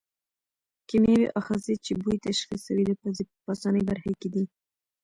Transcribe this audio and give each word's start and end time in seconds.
کیمیاوي 0.87 1.25
آخذې 1.39 1.73
چې 1.85 1.91
بوی 2.01 2.17
تشخیصوي 2.25 2.83
د 2.87 2.91
پزې 3.01 3.23
په 3.29 3.35
پاسنۍ 3.45 3.81
برخه 3.89 4.11
کې 4.19 4.29
دي. 4.33 4.43